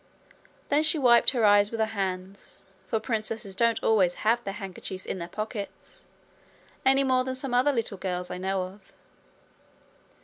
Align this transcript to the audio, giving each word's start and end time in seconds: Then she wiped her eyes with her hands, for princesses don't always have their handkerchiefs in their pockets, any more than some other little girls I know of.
Then 0.69 0.81
she 0.81 0.97
wiped 0.97 1.29
her 1.29 1.45
eyes 1.45 1.69
with 1.69 1.79
her 1.79 1.85
hands, 1.85 2.63
for 2.87 2.99
princesses 2.99 3.55
don't 3.55 3.83
always 3.83 4.15
have 4.25 4.43
their 4.43 4.55
handkerchiefs 4.55 5.05
in 5.05 5.19
their 5.19 5.27
pockets, 5.27 6.05
any 6.83 7.03
more 7.03 7.23
than 7.23 7.35
some 7.35 7.53
other 7.53 7.71
little 7.71 7.99
girls 7.99 8.31
I 8.31 8.39
know 8.39 8.63
of. 8.63 8.93